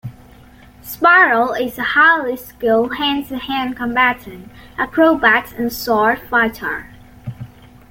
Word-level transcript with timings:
Spiral 0.81 1.53
is 1.53 1.77
a 1.77 1.83
highly 1.83 2.35
skilled 2.35 2.95
hand-to-hand 2.95 3.77
combatant, 3.77 4.49
acrobat, 4.75 5.53
and 5.59 5.71
sword 5.71 6.19
fighter. 6.27 6.89